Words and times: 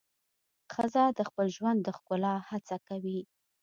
ښځه 0.73 1.03
د 1.17 1.19
خپل 1.29 1.45
ژوند 1.55 1.79
د 1.83 1.87
ښکلا 1.97 2.33
هڅه 2.49 2.75
کوي. 2.87 3.19